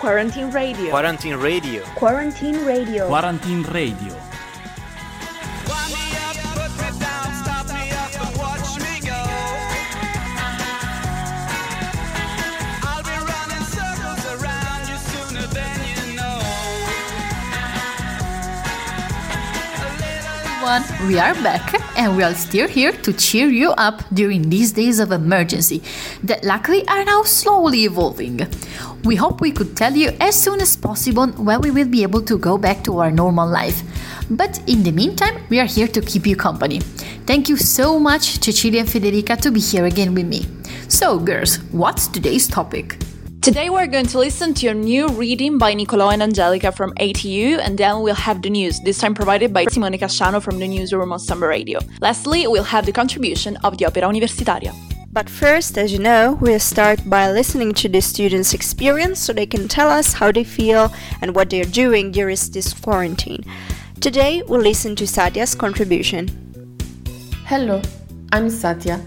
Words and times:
Quarantine 0.00 0.50
Radio. 0.50 0.90
Quarantine 0.90 1.36
Radio. 1.36 1.82
Quarantine 1.94 2.64
Radio. 2.64 3.06
Quarantine 3.06 3.62
Radio. 3.64 4.16
everyone, 20.70 21.08
we 21.08 21.18
are 21.18 21.34
back 21.42 21.74
and 21.98 22.16
we 22.16 22.22
are 22.22 22.34
still 22.34 22.68
here 22.68 22.92
to 22.92 23.12
cheer 23.12 23.48
you 23.48 23.70
up 23.72 24.02
during 24.12 24.48
these 24.50 24.72
days 24.72 25.00
of 25.00 25.10
emergency 25.10 25.82
that 26.22 26.44
luckily 26.44 26.86
are 26.86 27.04
now 27.04 27.22
slowly 27.22 27.84
evolving. 27.84 28.46
We 29.02 29.16
hope 29.16 29.40
we 29.40 29.50
could 29.50 29.76
tell 29.76 29.94
you 29.94 30.10
as 30.20 30.40
soon 30.40 30.60
as 30.60 30.76
possible 30.76 31.28
when 31.28 31.62
we 31.62 31.70
will 31.70 31.88
be 31.88 32.02
able 32.02 32.20
to 32.22 32.36
go 32.36 32.58
back 32.58 32.84
to 32.84 32.98
our 32.98 33.10
normal 33.10 33.48
life. 33.48 33.82
But 34.28 34.60
in 34.68 34.82
the 34.82 34.92
meantime, 34.92 35.42
we 35.48 35.58
are 35.58 35.66
here 35.66 35.88
to 35.88 36.00
keep 36.02 36.26
you 36.26 36.36
company. 36.36 36.80
Thank 37.24 37.48
you 37.48 37.56
so 37.56 37.98
much, 37.98 38.42
Cecilia 38.44 38.80
and 38.80 38.88
Federica, 38.88 39.40
to 39.40 39.50
be 39.50 39.60
here 39.60 39.86
again 39.86 40.14
with 40.14 40.26
me. 40.26 40.46
So, 40.88 41.18
girls, 41.18 41.56
what's 41.72 42.08
today's 42.08 42.46
topic? 42.46 42.98
Today 43.40 43.70
we're 43.70 43.86
going 43.86 44.06
to 44.08 44.18
listen 44.18 44.52
to 44.52 44.68
a 44.68 44.74
new 44.74 45.08
reading 45.08 45.56
by 45.56 45.74
Nicolò 45.74 46.12
and 46.12 46.22
Angelica 46.22 46.70
from 46.70 46.92
ATU, 47.00 47.58
and 47.58 47.78
then 47.78 48.02
we'll 48.02 48.14
have 48.14 48.42
the 48.42 48.50
news, 48.50 48.80
this 48.80 48.98
time 48.98 49.14
provided 49.14 49.50
by 49.54 49.64
Simone 49.64 49.94
Casciano 49.94 50.42
from 50.42 50.58
the 50.58 50.68
newsroom 50.68 51.10
on 51.10 51.18
Samba 51.18 51.46
Radio. 51.46 51.80
Lastly, 52.02 52.46
we'll 52.46 52.64
have 52.64 52.84
the 52.84 52.92
contribution 52.92 53.56
of 53.64 53.78
the 53.78 53.86
Opera 53.86 54.02
Universitaria. 54.02 54.74
But 55.12 55.28
first, 55.28 55.76
as 55.76 55.92
you 55.92 55.98
know, 55.98 56.38
we'll 56.40 56.60
start 56.60 57.10
by 57.10 57.32
listening 57.32 57.74
to 57.74 57.88
the 57.88 58.00
students' 58.00 58.54
experience 58.54 59.18
so 59.18 59.32
they 59.32 59.44
can 59.44 59.66
tell 59.66 59.90
us 59.90 60.12
how 60.12 60.30
they 60.30 60.44
feel 60.44 60.94
and 61.20 61.34
what 61.34 61.50
they're 61.50 61.64
doing 61.64 62.12
during 62.12 62.36
this 62.52 62.72
quarantine. 62.72 63.44
Today, 64.00 64.42
we'll 64.46 64.60
listen 64.60 64.94
to 64.94 65.08
Satya's 65.08 65.56
contribution. 65.56 66.28
Hello, 67.44 67.82
I'm 68.30 68.48
Satya. 68.48 69.00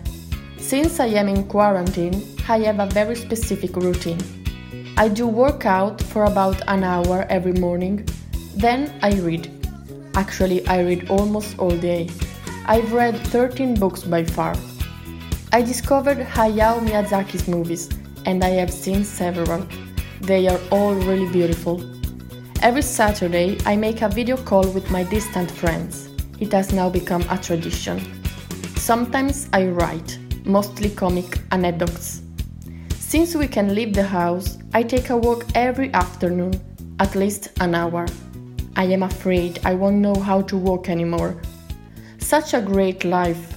Since 0.58 1.00
I 1.00 1.06
am 1.06 1.30
in 1.30 1.48
quarantine, 1.48 2.22
I 2.50 2.60
have 2.60 2.82
a 2.82 2.88
very 2.88 3.16
specific 3.16 3.78
routine. 3.78 4.20
I 4.98 5.08
do 5.08 5.26
workout 5.26 6.02
for 6.02 6.26
about 6.26 6.62
an 6.68 6.84
hour 6.84 7.26
every 7.30 7.54
morning, 7.54 8.06
then 8.58 8.92
I 9.02 9.14
read. 9.22 9.50
Actually, 10.16 10.68
I 10.68 10.82
read 10.82 11.10
almost 11.10 11.58
all 11.58 11.78
day. 11.78 12.10
I've 12.66 12.92
read 12.92 13.16
13 13.28 13.76
books 13.76 14.04
by 14.04 14.26
far. 14.26 14.54
I 15.56 15.62
discovered 15.62 16.18
Hayao 16.18 16.80
Miyazaki's 16.80 17.48
movies, 17.48 17.88
and 18.26 18.44
I 18.44 18.50
have 18.58 18.74
seen 18.74 19.04
several. 19.04 19.68
They 20.20 20.48
are 20.48 20.60
all 20.72 20.96
really 20.96 21.32
beautiful. 21.32 21.80
Every 22.64 22.82
Saturday, 22.82 23.60
I 23.64 23.76
make 23.76 24.02
a 24.02 24.10
video 24.10 24.36
call 24.36 24.68
with 24.70 24.90
my 24.90 25.04
distant 25.04 25.52
friends. 25.52 26.10
It 26.40 26.52
has 26.54 26.74
now 26.74 26.90
become 26.90 27.22
a 27.30 27.38
tradition. 27.38 28.02
Sometimes 28.78 29.48
I 29.54 29.68
write, 29.68 30.18
mostly 30.44 30.90
comic 30.90 31.38
anecdotes. 31.52 32.24
Since 32.98 33.36
we 33.36 33.48
can 33.48 33.76
leave 33.76 33.94
the 33.94 34.08
house, 34.08 34.58
I 34.74 34.82
take 34.82 35.12
a 35.12 35.18
walk 35.18 35.46
every 35.54 35.94
afternoon, 35.94 36.60
at 37.00 37.14
least 37.14 37.50
an 37.60 37.76
hour. 37.76 38.08
I 38.76 38.86
am 38.86 39.04
afraid 39.04 39.60
I 39.64 39.76
won't 39.76 39.98
know 39.98 40.16
how 40.16 40.42
to 40.42 40.58
walk 40.58 40.90
anymore. 40.90 41.40
Such 42.18 42.56
a 42.56 42.60
great 42.60 43.06
life. 43.06 43.54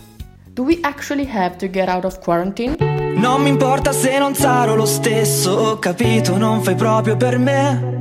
Do 0.57 0.65
we 0.65 0.79
actually 0.81 1.27
have 1.27 1.59
to 1.59 1.69
get 1.69 1.87
out 1.91 2.07
of 2.07 2.19
quarantine? 2.19 2.77
Non 3.15 3.43
mi 3.43 3.51
importa 3.51 3.93
se 3.93 4.19
non 4.19 4.35
sarò 4.35 4.75
lo 4.75 4.87
stesso, 4.87 5.51
ho 5.51 5.79
capito, 5.79 6.39
non 6.39 6.62
fai 6.62 6.75
proprio 6.75 7.15
per 7.15 7.37
me. 7.37 7.95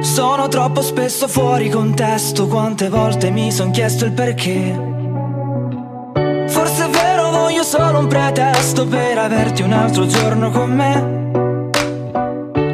Sono 0.00 0.48
troppo 0.48 0.80
spesso 0.80 1.28
fuori 1.28 1.68
contesto, 1.68 2.46
quante 2.46 2.88
volte 2.88 3.28
mi 3.28 3.52
son 3.52 3.72
chiesto 3.72 4.06
il 4.06 4.12
perché. 4.12 4.74
voglio 7.30 7.62
solo 7.62 7.98
un 7.98 8.06
pretesto 8.06 8.86
per 8.86 9.18
averti 9.18 9.60
un 9.60 9.72
altro 9.74 10.06
giorno 10.06 10.50
con 10.50 10.70
me. 10.70 11.20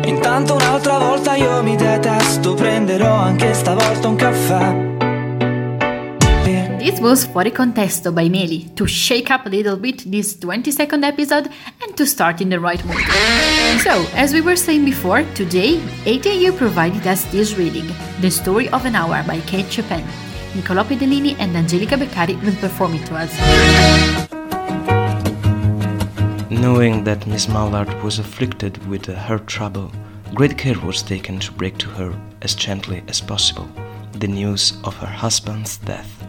Intanto 0.07 0.55
un'altra 0.55 0.99
volta 0.99 1.35
io 1.35 1.61
mi 1.65 1.75
detesto, 1.75 2.55
prenderò 2.55 3.13
anche 3.15 3.53
stavolta 3.53 4.07
un 4.07 4.15
caffè. 4.15 4.98
This 6.79 7.01
was 7.01 7.25
For 7.25 7.43
Fuori 7.43 7.51
Contesto 7.51 8.15
by 8.15 8.29
Meli 8.29 8.71
to 8.77 8.87
shake 8.87 9.33
up 9.33 9.47
a 9.47 9.49
little 9.49 9.77
bit 9.77 10.09
this 10.11 10.39
20 10.39 10.71
second 10.71 11.05
episode 11.05 11.49
and 11.83 11.97
to 11.97 12.07
start 12.07 12.41
in 12.41 12.51
the 12.51 12.61
right 12.61 12.83
mood. 12.85 13.03
So, 13.83 14.07
as 14.15 14.33
we 14.33 14.41
were 14.41 14.55
saying 14.55 14.85
before, 14.85 15.25
today 15.35 15.79
ATU 16.05 16.57
provided 16.57 17.05
us 17.09 17.25
this 17.33 17.59
reading, 17.59 17.87
The 18.21 18.31
Story 18.31 18.69
of 18.69 18.85
an 18.85 18.95
Hour 18.95 19.25
by 19.25 19.41
Kate 19.41 19.71
Chopin. 19.73 20.05
Nicolò 20.55 20.85
Pedellini 20.85 21.35
and 21.41 21.57
Angelica 21.57 21.97
Beccari 21.97 22.41
will 22.45 22.55
perform 22.57 22.95
it 22.95 23.05
to 23.07 23.17
us. 23.17 23.33
Knowing 26.49 27.03
that 27.03 27.27
Miss 27.27 27.49
Mallard 27.49 27.93
was 28.05 28.21
afflicted 28.21 28.87
with 28.87 29.07
her 29.07 29.39
trouble, 29.41 29.91
great 30.33 30.57
care 30.57 30.79
was 30.79 31.03
taken 31.03 31.41
to 31.41 31.51
break 31.51 31.77
to 31.79 31.89
her 31.89 32.15
as 32.43 32.55
gently 32.55 33.03
as 33.09 33.21
possible 33.21 33.69
the 34.13 34.29
news 34.29 34.75
of 34.85 34.97
her 34.97 35.07
husband's 35.07 35.79
death. 35.79 36.28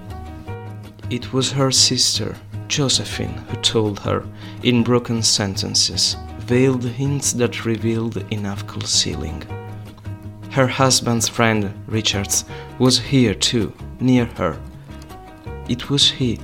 It 1.09 1.34
was 1.34 1.52
her 1.53 1.72
sister, 1.72 2.36
Josephine, 2.68 3.34
who 3.50 3.58
told 3.62 4.00
her, 4.02 4.24
in 4.62 4.84
broken 4.84 5.24
sentences, 5.24 6.16
veiled 6.38 6.84
hints 6.84 7.34
that 7.34 7.66
revealed 7.66 8.18
enough 8.31 8.68
concealing. 8.68 9.42
Her 10.52 10.68
husband's 10.68 11.28
friend, 11.28 11.74
Richards, 11.88 12.46
was 12.78 13.00
here 13.00 13.34
too, 13.34 13.74
near 14.00 14.25
her. 14.38 14.59
It 15.68 15.90
was 15.90 16.12
he 16.12 16.40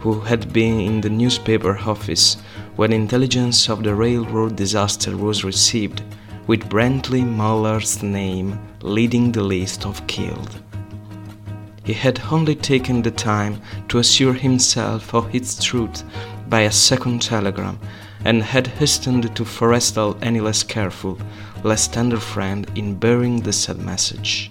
who 0.00 0.20
had 0.20 0.52
been 0.52 0.78
in 0.78 1.00
the 1.00 1.10
newspaper 1.10 1.76
office 1.76 2.36
when 2.76 2.92
intelligence 2.92 3.68
of 3.68 3.82
the 3.82 3.94
railroad 3.94 4.54
disaster 4.54 5.16
was 5.16 5.42
received, 5.42 6.02
with 6.46 6.68
Brently 6.68 7.24
Mallard's 7.24 8.04
name 8.04 8.56
leading 8.82 9.32
the 9.32 9.42
list 9.42 9.84
of 9.84 10.06
killed. 10.06 10.62
He 11.84 11.92
had 11.92 12.20
only 12.30 12.54
taken 12.54 13.02
the 13.02 13.10
time 13.10 13.60
to 13.88 13.98
assure 13.98 14.34
himself 14.34 15.14
of 15.14 15.34
its 15.34 15.62
truth 15.62 16.04
by 16.48 16.60
a 16.60 16.72
second 16.72 17.22
telegram, 17.22 17.78
and 18.24 18.42
had 18.42 18.66
hastened 18.66 19.34
to 19.34 19.44
forestall 19.44 20.16
any 20.20 20.40
less 20.40 20.62
careful, 20.62 21.18
less 21.64 21.88
tender 21.88 22.18
friend 22.18 22.70
in 22.74 22.94
bearing 22.94 23.40
the 23.40 23.52
said 23.52 23.78
message. 23.78 24.50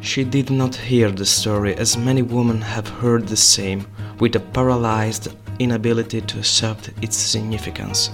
She 0.00 0.22
did 0.22 0.50
not 0.50 0.74
hear 0.74 1.10
the 1.10 1.24
story 1.24 1.74
as 1.76 1.96
many 1.96 2.20
women 2.20 2.60
have 2.60 2.88
heard 2.88 3.26
the 3.26 3.36
same, 3.36 3.86
with 4.20 4.36
a 4.36 4.40
paralyzed 4.40 5.28
inability 5.58 6.20
to 6.20 6.38
accept 6.38 6.90
its 7.00 7.16
significance. 7.16 8.10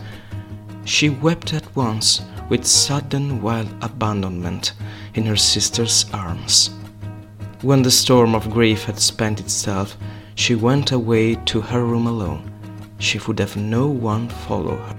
She 0.85 1.11
wept 1.11 1.53
at 1.53 1.75
once 1.75 2.23
with 2.49 2.65
sudden 2.65 3.43
wild 3.43 3.69
abandonment 3.83 4.73
in 5.15 5.25
her 5.27 5.37
sister's 5.37 6.07
arms. 6.13 6.71
When 7.63 7.83
the 7.83 7.91
storm 7.91 8.35
of 8.35 8.51
grief 8.51 8.85
had 8.85 8.99
spent 8.99 9.39
itself, 9.39 9.95
she 10.35 10.55
went 10.55 10.93
away 10.93 11.35
to 11.45 11.61
her 11.61 11.85
room 11.85 12.07
alone. 12.07 12.51
She 12.99 13.19
would 13.19 13.39
have 13.39 13.55
no 13.55 13.87
one 13.87 14.31
follow 14.31 14.77
her. 14.77 14.97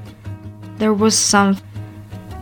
There 0.77 0.93
was 0.93 1.17
some 1.17 1.57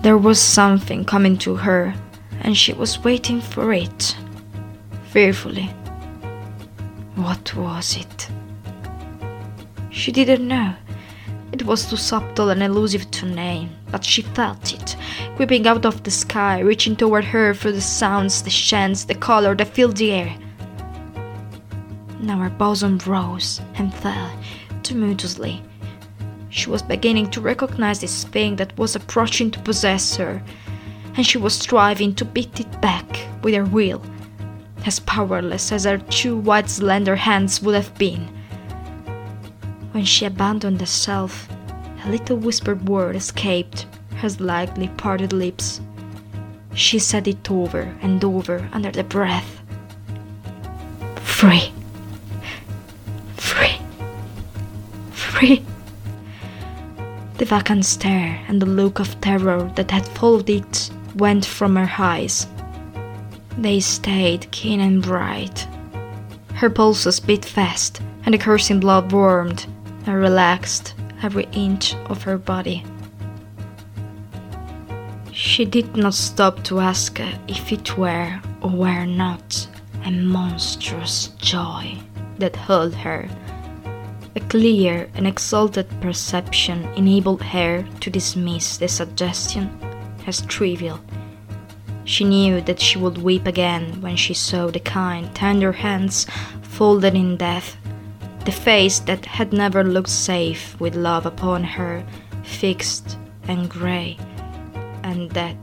there 0.01 0.17
was 0.17 0.39
something 0.39 1.05
coming 1.05 1.37
to 1.39 1.55
her, 1.55 1.93
and 2.41 2.57
she 2.57 2.73
was 2.73 3.03
waiting 3.03 3.39
for 3.39 3.71
it, 3.73 4.15
fearfully. 5.11 5.69
What 7.15 7.55
was 7.55 7.95
it? 7.95 8.29
She 9.89 10.11
didn't 10.11 10.47
know. 10.47 10.73
It 11.51 11.63
was 11.63 11.89
too 11.89 11.97
subtle 11.97 12.49
and 12.49 12.61
elusive 12.61 13.09
to 13.11 13.25
name, 13.25 13.69
but 13.91 14.05
she 14.05 14.21
felt 14.21 14.73
it, 14.73 14.95
creeping 15.39 15.65
out 15.67 15.85
of 15.85 16.03
the 16.03 16.11
sky, 16.11 16.59
reaching 16.59 16.97
toward 16.97 17.23
her 17.23 17.53
through 17.53 17.71
the 17.71 17.79
sounds, 17.79 18.41
the 18.41 18.49
scents, 18.49 19.05
the 19.05 19.15
color 19.15 19.55
that 19.55 19.69
filled 19.69 19.95
the 19.95 20.11
air. 20.11 20.35
Now 22.19 22.39
her 22.39 22.49
bosom 22.49 22.97
rose 23.05 23.61
and 23.75 23.93
fell 23.93 24.37
tumultuously. 24.83 25.63
She 26.49 26.69
was 26.69 26.81
beginning 26.81 27.31
to 27.31 27.39
recognize 27.39 28.01
this 28.01 28.25
thing 28.25 28.57
that 28.57 28.77
was 28.77 28.97
approaching 28.97 29.49
to 29.51 29.59
possess 29.61 30.17
her, 30.17 30.43
and 31.15 31.25
she 31.25 31.37
was 31.37 31.53
striving 31.53 32.13
to 32.15 32.25
beat 32.25 32.59
it 32.59 32.81
back 32.81 33.07
with 33.41 33.53
her 33.53 33.63
will, 33.63 34.01
as 34.85 34.99
powerless 34.99 35.71
as 35.71 35.85
her 35.85 35.99
two 36.09 36.35
white 36.35 36.69
slender 36.69 37.15
hands 37.15 37.61
would 37.61 37.75
have 37.75 37.97
been. 37.97 38.27
When 39.93 40.03
she 40.03 40.25
abandoned 40.25 40.81
herself, 40.81 41.47
a 42.03 42.09
little 42.09 42.35
whispered 42.35 42.89
word 42.89 43.15
escaped 43.15 43.85
her 44.19 44.29
slightly 44.29 44.89
parted 44.97 45.33
lips. 45.33 45.81
She 46.73 46.99
said 46.99 47.27
it 47.27 47.49
over 47.49 47.95
and 48.01 48.23
over 48.23 48.69
under 48.73 48.91
the 48.91 49.03
breath. 49.03 49.61
Free. 51.15 51.71
Free. 53.37 53.77
Free. 55.11 55.65
The 57.37 57.45
vacant 57.45 57.85
stare 57.85 58.43
and 58.47 58.61
the 58.61 58.65
look 58.65 58.99
of 58.99 59.19
terror 59.21 59.71
that 59.75 59.91
had 59.91 60.05
followed 60.05 60.49
it 60.49 60.89
went 61.15 61.45
from 61.45 61.77
her 61.77 61.91
eyes. 61.97 62.45
They 63.57 63.79
stayed 63.79 64.51
keen 64.51 64.81
and 64.81 65.01
bright. 65.01 65.67
Her 66.55 66.69
pulses 66.69 67.21
beat 67.21 67.45
fast, 67.45 68.01
and 68.25 68.33
the 68.33 68.37
coursing 68.37 68.81
blood 68.81 69.13
warmed 69.13 69.65
and 70.05 70.15
relaxed 70.15 70.93
every 71.23 71.47
inch 71.53 71.95
of 72.09 72.23
her 72.23 72.37
body. 72.37 72.83
She 75.59 75.65
did 75.65 75.97
not 75.97 76.13
stop 76.13 76.63
to 76.63 76.79
ask 76.79 77.19
if 77.49 77.73
it 77.73 77.97
were 77.97 78.39
or 78.61 78.69
were 78.69 79.05
not 79.05 79.67
a 80.05 80.09
monstrous 80.09 81.33
joy 81.37 81.97
that 82.37 82.55
held 82.55 82.95
her. 82.95 83.27
A 84.37 84.39
clear 84.39 85.09
and 85.15 85.27
exalted 85.27 85.89
perception 85.99 86.85
enabled 86.95 87.41
her 87.41 87.85
to 87.99 88.09
dismiss 88.09 88.77
the 88.77 88.87
suggestion 88.87 89.69
as 90.25 90.43
trivial. 90.43 91.01
She 92.05 92.23
knew 92.23 92.61
that 92.61 92.79
she 92.79 92.97
would 92.97 93.17
weep 93.17 93.45
again 93.45 93.99
when 93.99 94.15
she 94.15 94.33
saw 94.33 94.67
the 94.67 94.79
kind, 94.79 95.35
tender 95.35 95.73
hands 95.73 96.25
folded 96.61 97.15
in 97.15 97.35
death, 97.35 97.75
the 98.45 98.53
face 98.53 98.99
that 98.99 99.25
had 99.25 99.51
never 99.51 99.83
looked 99.83 100.07
safe 100.07 100.79
with 100.79 100.95
love 100.95 101.25
upon 101.25 101.65
her, 101.65 102.05
fixed 102.43 103.17
and 103.49 103.69
grey 103.69 104.17
and 105.03 105.29
death. 105.31 105.57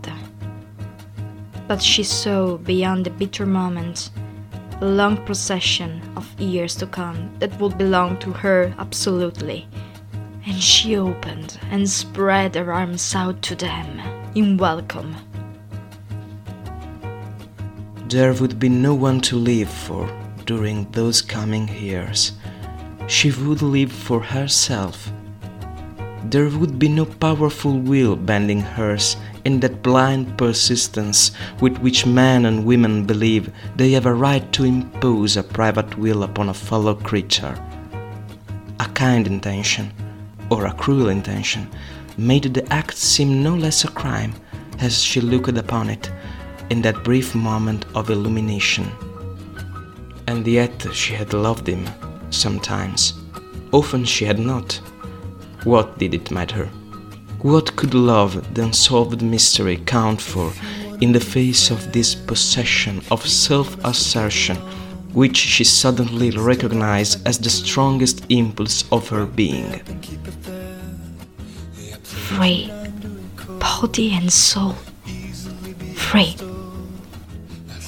But 1.68 1.82
she 1.82 2.02
saw 2.02 2.56
beyond 2.56 3.06
the 3.06 3.10
bitter 3.10 3.46
moment 3.46 4.10
a 4.80 4.84
long 4.84 5.16
procession 5.24 6.02
of 6.16 6.40
years 6.40 6.76
to 6.76 6.86
come 6.86 7.30
that 7.38 7.58
would 7.58 7.78
belong 7.78 8.18
to 8.18 8.32
her 8.32 8.74
absolutely. 8.78 9.66
And 10.46 10.62
she 10.62 10.96
opened 10.96 11.58
and 11.70 11.88
spread 11.88 12.54
her 12.54 12.72
arms 12.72 13.14
out 13.14 13.42
to 13.42 13.56
them 13.56 14.00
in 14.34 14.58
welcome. 14.58 15.16
There 18.08 18.34
would 18.34 18.60
be 18.60 18.68
no 18.68 18.94
one 18.94 19.20
to 19.22 19.36
live 19.36 19.70
for 19.70 20.08
during 20.44 20.88
those 20.92 21.20
coming 21.20 21.68
years. 21.68 22.32
She 23.08 23.32
would 23.32 23.62
live 23.62 23.90
for 23.90 24.20
herself. 24.20 25.10
There 26.28 26.48
would 26.48 26.76
be 26.76 26.88
no 26.88 27.04
powerful 27.04 27.78
will 27.78 28.16
bending 28.16 28.60
hers 28.60 29.16
in 29.44 29.60
that 29.60 29.80
blind 29.80 30.36
persistence 30.36 31.30
with 31.60 31.78
which 31.78 32.04
men 32.04 32.46
and 32.46 32.64
women 32.64 33.06
believe 33.06 33.52
they 33.76 33.92
have 33.92 34.06
a 34.06 34.12
right 34.12 34.50
to 34.52 34.64
impose 34.64 35.36
a 35.36 35.44
private 35.44 35.96
will 35.96 36.24
upon 36.24 36.48
a 36.48 36.54
fellow 36.54 36.96
creature. 36.96 37.54
A 38.80 38.86
kind 38.86 39.28
intention, 39.28 39.92
or 40.50 40.66
a 40.66 40.72
cruel 40.72 41.10
intention, 41.10 41.70
made 42.18 42.52
the 42.54 42.72
act 42.72 42.96
seem 42.96 43.44
no 43.44 43.54
less 43.54 43.84
a 43.84 43.88
crime 43.88 44.34
as 44.80 45.00
she 45.00 45.20
looked 45.20 45.56
upon 45.56 45.88
it 45.88 46.10
in 46.70 46.82
that 46.82 47.04
brief 47.04 47.36
moment 47.36 47.86
of 47.94 48.10
illumination. 48.10 48.90
And 50.26 50.44
yet 50.44 50.88
she 50.92 51.14
had 51.14 51.32
loved 51.32 51.68
him, 51.68 51.86
sometimes. 52.30 53.14
Often 53.70 54.06
she 54.06 54.24
had 54.24 54.40
not. 54.40 54.80
What 55.66 55.98
did 55.98 56.14
it 56.14 56.30
matter? 56.30 56.66
What 57.42 57.74
could 57.74 57.92
love, 57.92 58.54
the 58.54 58.62
unsolved 58.62 59.20
mystery, 59.20 59.78
count 59.84 60.20
for 60.20 60.52
in 61.00 61.10
the 61.10 61.18
face 61.18 61.72
of 61.72 61.92
this 61.92 62.14
possession 62.14 63.02
of 63.10 63.26
self 63.26 63.76
assertion, 63.84 64.58
which 65.12 65.36
she 65.36 65.64
suddenly 65.64 66.30
recognized 66.30 67.26
as 67.26 67.40
the 67.40 67.50
strongest 67.50 68.24
impulse 68.28 68.84
of 68.92 69.08
her 69.08 69.26
being? 69.26 69.80
Free, 72.04 72.70
body 73.58 74.14
and 74.14 74.32
soul. 74.32 74.76
Free. 75.96 76.36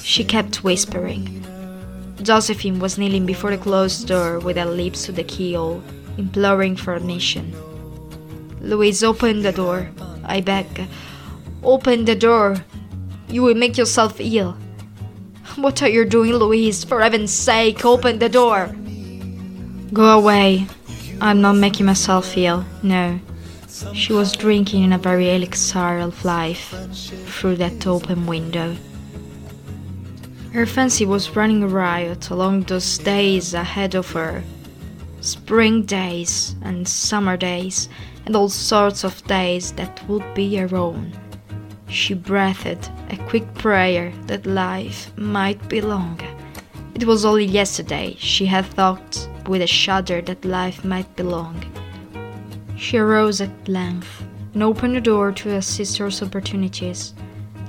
She 0.03 0.25
kept 0.25 0.65
whispering. 0.65 1.45
Josephine 2.23 2.79
was 2.79 2.97
kneeling 2.97 3.25
before 3.25 3.51
the 3.51 3.57
closed 3.57 4.05
door 4.05 4.39
with 4.39 4.57
her 4.57 4.65
lips 4.65 5.05
to 5.05 5.13
the 5.13 5.23
keyhole, 5.23 5.81
imploring 6.17 6.75
for 6.75 6.93
admission. 6.93 7.55
Louise, 8.61 9.03
open 9.03 9.41
the 9.41 9.51
door. 9.51 9.89
I 10.23 10.41
beg. 10.41 10.67
Open 11.63 12.05
the 12.05 12.15
door. 12.15 12.57
You 13.27 13.41
will 13.41 13.55
make 13.55 13.77
yourself 13.77 14.19
ill. 14.19 14.57
What 15.55 15.81
are 15.81 15.89
you 15.89 16.05
doing, 16.05 16.33
Louise? 16.33 16.83
For 16.83 17.01
heaven's 17.01 17.33
sake, 17.33 17.85
open 17.85 18.19
the 18.19 18.29
door. 18.29 18.73
Go 19.93 20.17
away. 20.17 20.67
I'm 21.21 21.41
not 21.41 21.55
making 21.55 21.85
myself 21.85 22.37
ill. 22.37 22.65
No. 22.83 23.19
She 23.93 24.13
was 24.13 24.33
drinking 24.33 24.83
in 24.83 24.93
a 24.93 24.97
very 24.97 25.33
elixir 25.33 25.99
of 25.99 26.25
life 26.25 26.73
through 27.27 27.55
that 27.57 27.87
open 27.87 28.25
window. 28.25 28.75
Her 30.53 30.65
fancy 30.65 31.05
was 31.05 31.35
running 31.35 31.69
riot 31.69 32.29
along 32.29 32.63
those 32.63 32.97
days 32.97 33.53
ahead 33.53 33.95
of 33.95 34.11
her 34.11 34.43
spring 35.21 35.83
days 35.83 36.55
and 36.61 36.87
summer 36.87 37.37
days, 37.37 37.89
and 38.29 38.35
all 38.35 38.47
sorts 38.47 39.03
of 39.03 39.25
days 39.25 39.71
that 39.71 40.07
would 40.07 40.35
be 40.35 40.55
her 40.55 40.75
own. 40.75 41.11
She 41.87 42.13
breathed 42.13 42.91
a 43.09 43.17
quick 43.27 43.51
prayer 43.55 44.13
that 44.27 44.45
life 44.45 45.11
might 45.17 45.67
be 45.67 45.81
long. 45.81 46.21
It 46.93 47.05
was 47.05 47.25
only 47.25 47.45
yesterday 47.45 48.15
she 48.19 48.45
had 48.45 48.67
thought 48.67 49.27
with 49.47 49.63
a 49.63 49.67
shudder 49.67 50.21
that 50.21 50.45
life 50.45 50.85
might 50.85 51.15
be 51.15 51.23
long. 51.23 51.57
She 52.77 52.97
arose 52.97 53.41
at 53.41 53.67
length 53.67 54.23
and 54.53 54.61
opened 54.61 54.95
the 54.95 55.01
door 55.01 55.31
to 55.31 55.49
her 55.49 55.61
sister's 55.61 56.21
opportunities. 56.21 57.15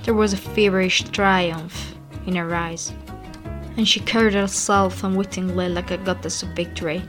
There 0.02 0.12
was 0.12 0.34
a 0.34 0.36
feverish 0.36 1.04
triumph 1.04 1.94
in 2.26 2.36
her 2.36 2.54
eyes, 2.54 2.92
and 3.78 3.88
she 3.88 4.00
carried 4.00 4.34
herself 4.34 5.04
unwittingly 5.04 5.70
like 5.70 5.90
a 5.90 5.96
goddess 5.96 6.42
of 6.42 6.50
victory. 6.50 7.00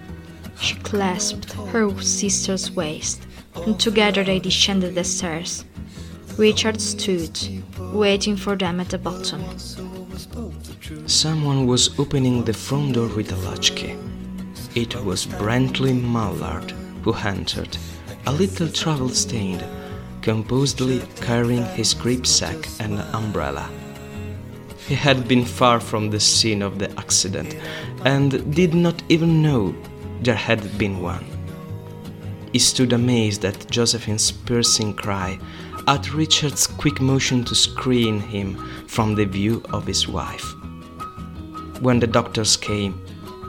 She 0.61 0.75
clasped 0.75 1.51
her 1.51 2.01
sister's 2.01 2.71
waist, 2.71 3.27
and 3.55 3.79
together 3.79 4.23
they 4.23 4.39
descended 4.39 4.95
the 4.95 5.03
stairs. 5.03 5.65
Richard 6.37 6.79
stood, 6.79 7.37
waiting 7.93 8.37
for 8.37 8.55
them 8.55 8.79
at 8.79 8.89
the 8.89 8.97
bottom. 8.97 9.43
Someone 11.07 11.67
was 11.67 11.99
opening 11.99 12.43
the 12.43 12.53
front 12.53 12.93
door 12.93 13.07
with 13.07 13.31
a 13.31 13.35
latchkey. 13.37 13.97
It 14.75 14.95
was 15.03 15.25
Brently 15.25 15.93
Mallard 15.93 16.71
who 17.03 17.13
entered, 17.13 17.77
a 18.25 18.31
little 18.31 18.69
travel 18.69 19.09
stained, 19.09 19.63
composedly 20.21 21.01
carrying 21.17 21.65
his 21.65 21.93
gripsack 21.93 22.79
and 22.79 22.99
umbrella. 23.13 23.69
He 24.87 24.95
had 24.95 25.27
been 25.27 25.45
far 25.45 25.79
from 25.79 26.09
the 26.09 26.19
scene 26.19 26.61
of 26.61 26.79
the 26.79 26.91
accident 26.99 27.55
and 28.05 28.53
did 28.55 28.73
not 28.73 29.01
even 29.09 29.41
know 29.41 29.75
there 30.21 30.35
had 30.35 30.77
been 30.77 31.01
one. 31.01 31.30
He 32.51 32.59
stood 32.59 32.93
amazed 32.93 33.45
at 33.45 33.69
Josephine's 33.71 34.31
piercing 34.31 34.93
cry, 34.93 35.39
at 35.87 36.13
Richard's 36.13 36.67
quick 36.67 36.99
motion 37.01 37.43
to 37.45 37.55
screen 37.55 38.19
him 38.19 38.55
from 38.87 39.15
the 39.15 39.25
view 39.25 39.63
of 39.71 39.87
his 39.87 40.07
wife. 40.07 40.53
When 41.81 41.99
the 41.99 42.07
doctors 42.07 42.57
came, 42.57 43.01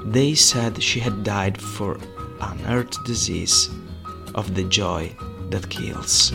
they 0.04 0.34
said 0.34 0.82
she 0.82 1.00
had 1.00 1.24
died 1.24 1.60
for 1.60 1.98
an 2.40 2.60
earth 2.66 3.04
disease 3.04 3.70
of 4.34 4.54
the 4.54 4.64
joy 4.64 5.14
that 5.50 5.68
kills. 5.68 6.32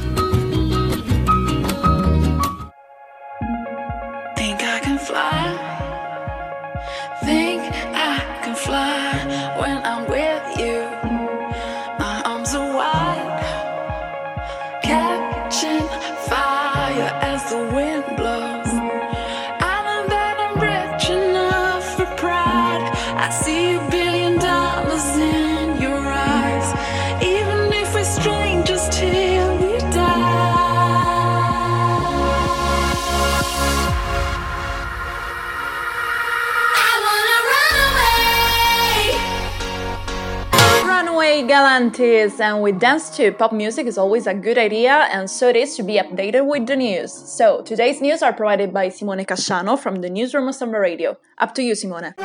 90s 41.78 42.40
and 42.40 42.64
we 42.64 42.72
dance 42.72 43.12
to, 43.16 43.32
pop 43.32 43.54
music 43.54 43.86
is 43.86 44.00
always 44.00 44.26
a 44.26 44.34
good 44.34 44.58
idea 44.58 45.08
and 45.12 45.30
so 45.30 45.48
it 45.48 45.56
is 45.56 45.76
to 45.76 45.84
be 45.84 46.00
updated 46.00 46.48
with 46.48 46.66
the 46.66 46.76
news. 46.76 47.14
So 47.14 47.62
today's 47.62 48.02
news 48.02 48.24
are 48.24 48.34
provided 48.34 48.74
by 48.74 48.90
Simone 48.90 49.26
Casciano 49.26 49.78
from 49.78 49.98
the 49.98 50.10
newsroom 50.10 50.48
of 50.48 50.56
Samba 50.56 50.80
Radio. 50.80 51.20
Up 51.38 51.54
to 51.54 51.62
you, 51.62 51.76
Simone. 51.76 52.16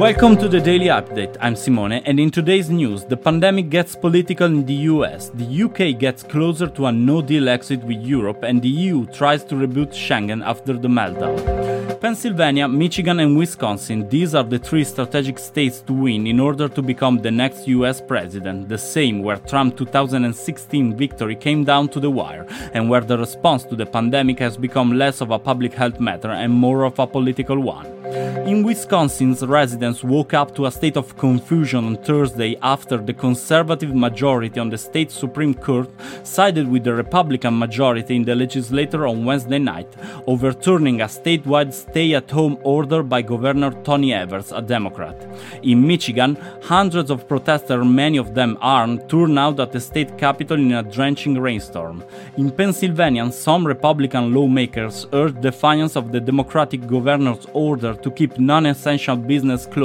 Welcome 0.00 0.38
to 0.38 0.48
the 0.48 0.62
Daily 0.62 0.86
Update. 0.86 1.36
I'm 1.42 1.54
Simone, 1.54 1.92
and 1.92 2.18
in 2.18 2.30
today's 2.30 2.70
news, 2.70 3.04
the 3.04 3.18
pandemic 3.18 3.68
gets 3.68 3.94
political 3.94 4.46
in 4.46 4.64
the 4.64 4.88
US, 4.94 5.28
the 5.28 5.64
UK 5.64 5.98
gets 6.00 6.22
closer 6.22 6.68
to 6.68 6.86
a 6.86 6.90
no 6.90 7.20
deal 7.20 7.50
exit 7.50 7.84
with 7.84 7.98
Europe, 7.98 8.42
and 8.42 8.62
the 8.62 8.68
EU 8.70 9.04
tries 9.08 9.44
to 9.44 9.56
reboot 9.56 9.92
Schengen 9.92 10.42
after 10.42 10.72
the 10.72 10.88
meltdown. 10.88 12.00
Pennsylvania, 12.00 12.66
Michigan, 12.66 13.20
and 13.20 13.36
Wisconsin, 13.36 14.08
these 14.08 14.34
are 14.34 14.42
the 14.42 14.58
three 14.58 14.84
strategic 14.84 15.38
states 15.38 15.80
to 15.82 15.92
win 15.92 16.26
in 16.26 16.40
order 16.40 16.66
to 16.66 16.80
become 16.80 17.18
the 17.18 17.30
next 17.30 17.68
US 17.68 18.00
president, 18.00 18.70
the 18.70 18.78
same 18.78 19.22
where 19.22 19.36
Trump's 19.36 19.76
2016 19.76 20.96
victory 20.96 21.36
came 21.36 21.62
down 21.62 21.90
to 21.90 22.00
the 22.00 22.10
wire, 22.10 22.46
and 22.72 22.88
where 22.88 23.02
the 23.02 23.18
response 23.18 23.64
to 23.64 23.76
the 23.76 23.84
pandemic 23.84 24.38
has 24.38 24.56
become 24.56 24.92
less 24.92 25.20
of 25.20 25.30
a 25.30 25.38
public 25.38 25.74
health 25.74 26.00
matter 26.00 26.30
and 26.30 26.54
more 26.54 26.84
of 26.84 26.98
a 26.98 27.06
political 27.06 27.60
one. 27.60 28.00
In 28.46 28.64
Wisconsin's 28.64 29.46
residents 29.46 29.89
woke 30.02 30.34
up 30.34 30.54
to 30.54 30.66
a 30.66 30.70
state 30.70 30.96
of 30.96 31.16
confusion 31.16 31.84
on 31.84 31.96
Thursday 31.96 32.56
after 32.62 32.96
the 32.96 33.12
conservative 33.12 33.94
majority 33.94 34.58
on 34.60 34.70
the 34.70 34.78
state 34.78 35.10
Supreme 35.10 35.54
Court 35.54 35.88
sided 36.22 36.68
with 36.68 36.84
the 36.84 36.94
Republican 36.94 37.58
majority 37.58 38.16
in 38.16 38.24
the 38.24 38.34
legislature 38.34 39.06
on 39.06 39.24
Wednesday 39.24 39.58
night, 39.58 39.88
overturning 40.26 41.00
a 41.00 41.06
statewide 41.06 41.72
stay 41.72 42.14
at 42.14 42.30
home 42.30 42.58
order 42.62 43.02
by 43.02 43.22
Governor 43.22 43.72
Tony 43.82 44.12
Evers, 44.12 44.52
a 44.52 44.62
Democrat. 44.62 45.16
In 45.62 45.86
Michigan, 45.86 46.36
hundreds 46.62 47.10
of 47.10 47.28
protesters, 47.28 47.84
many 47.84 48.18
of 48.18 48.34
them 48.34 48.56
armed, 48.60 49.08
turned 49.08 49.38
out 49.38 49.60
at 49.60 49.72
the 49.72 49.80
state 49.80 50.16
capitol 50.18 50.58
in 50.58 50.72
a 50.72 50.82
drenching 50.82 51.38
rainstorm. 51.38 52.04
In 52.36 52.50
Pennsylvania, 52.50 53.30
some 53.32 53.66
Republican 53.66 54.32
lawmakers 54.34 55.06
urged 55.12 55.40
defiance 55.40 55.96
of 55.96 56.12
the 56.12 56.20
Democratic 56.20 56.86
governor's 56.86 57.46
order 57.52 57.94
to 57.94 58.10
keep 58.10 58.38
non 58.38 58.66
essential 58.66 59.16
business 59.16 59.66
closed, 59.66 59.79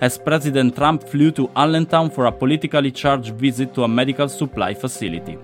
as 0.00 0.18
President 0.18 0.76
Trump 0.76 1.02
flew 1.08 1.30
to 1.32 1.50
Allentown 1.56 2.10
for 2.10 2.26
a 2.26 2.32
politically 2.32 2.90
charged 2.90 3.34
visit 3.34 3.74
to 3.74 3.84
a 3.84 3.88
medical 3.88 4.28
supply 4.28 4.74
facility. 4.74 5.38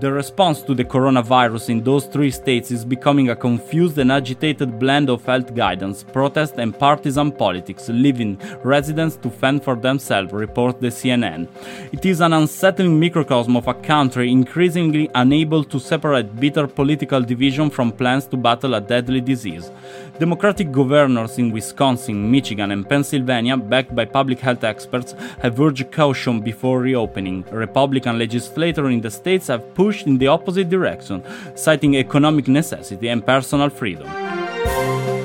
The 0.00 0.10
response 0.10 0.62
to 0.62 0.74
the 0.74 0.84
coronavirus 0.84 1.68
in 1.68 1.84
those 1.84 2.06
three 2.06 2.32
states 2.32 2.72
is 2.72 2.84
becoming 2.84 3.30
a 3.30 3.36
confused 3.36 3.98
and 3.98 4.10
agitated 4.10 4.78
blend 4.78 5.08
of 5.08 5.24
health 5.24 5.54
guidance, 5.54 6.02
protest, 6.02 6.54
and 6.58 6.76
partisan 6.76 7.30
politics, 7.30 7.88
leaving 7.88 8.36
residents 8.64 9.16
to 9.16 9.30
fend 9.30 9.62
for 9.62 9.76
themselves, 9.76 10.32
reports 10.32 10.80
the 10.80 10.88
CNN. 10.88 11.46
It 11.92 12.04
is 12.04 12.20
an 12.20 12.32
unsettling 12.32 12.98
microcosm 12.98 13.56
of 13.56 13.68
a 13.68 13.74
country 13.74 14.32
increasingly 14.32 15.08
unable 15.14 15.62
to 15.64 15.78
separate 15.78 16.34
bitter 16.34 16.66
political 16.66 17.20
division 17.20 17.70
from 17.70 17.92
plans 17.92 18.26
to 18.26 18.36
battle 18.36 18.74
a 18.74 18.80
deadly 18.80 19.20
disease. 19.20 19.70
Democratic 20.18 20.70
governors 20.70 21.38
in 21.38 21.50
Wisconsin, 21.50 22.30
Michigan, 22.30 22.70
and 22.70 22.88
Pennsylvania, 22.88 23.56
backed 23.56 23.94
by 23.94 24.04
public 24.04 24.38
health 24.40 24.62
experts, 24.62 25.14
have 25.40 25.58
urged 25.58 25.90
caution 25.90 26.40
before 26.40 26.80
reopening. 26.80 27.44
Republican 27.50 28.18
legislators 28.18 28.92
in 28.92 29.00
the 29.00 29.10
states 29.10 29.48
have 29.48 29.74
pushed 29.74 30.06
in 30.06 30.18
the 30.18 30.28
opposite 30.28 30.68
direction, 30.68 31.22
citing 31.56 31.96
economic 31.96 32.46
necessity 32.46 33.08
and 33.08 33.24
personal 33.24 33.70
freedom. 33.70 34.06